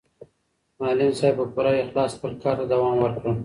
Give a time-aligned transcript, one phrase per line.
[0.79, 3.25] معلم صاحب په پوره اخلاص خپل کار ته دوام ورکړ.